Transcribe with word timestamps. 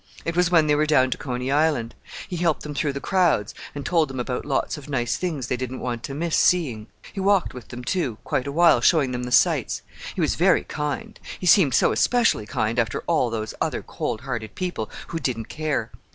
It 0.25 0.35
was 0.35 0.49
when 0.49 0.65
they 0.65 0.73
were 0.73 0.87
down 0.87 1.11
to 1.11 1.17
Coney 1.19 1.51
Island. 1.51 1.93
He 2.27 2.37
helped 2.37 2.63
them 2.63 2.73
through 2.73 2.93
the 2.93 2.99
crowds, 2.99 3.53
and 3.75 3.85
told 3.85 4.07
them 4.07 4.19
about 4.19 4.47
lots 4.47 4.75
of 4.75 4.89
nice 4.89 5.15
things 5.15 5.45
they 5.45 5.55
didn't 5.55 5.79
want 5.79 6.01
to 6.05 6.15
miss 6.15 6.35
seeing. 6.35 6.87
He 7.13 7.19
walked 7.19 7.53
with 7.53 7.67
them, 7.67 7.83
too, 7.83 8.17
quite 8.23 8.47
awhile, 8.47 8.81
showing 8.81 9.11
them 9.11 9.25
the 9.25 9.31
sights. 9.31 9.83
He 10.15 10.19
was 10.21 10.33
very 10.33 10.63
kind—he 10.63 11.45
seemed 11.45 11.75
so 11.75 11.91
especially 11.91 12.47
kind, 12.47 12.79
after 12.79 13.01
all 13.05 13.29
those 13.29 13.53
other 13.61 13.83
cold 13.83 14.21
hearted 14.21 14.55
people, 14.55 14.89
who 15.09 15.19
didn't 15.19 15.49
care! 15.49 15.91